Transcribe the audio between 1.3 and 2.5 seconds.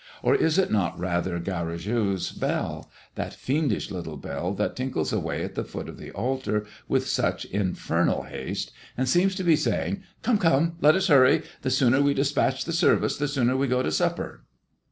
Garrigou's